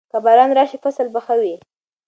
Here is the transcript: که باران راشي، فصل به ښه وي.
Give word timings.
که 0.11 0.17
باران 0.25 0.51
راشي، 0.57 0.77
فصل 0.83 1.05
به 1.13 1.19
ښه 1.25 1.35
وي. 1.41 1.55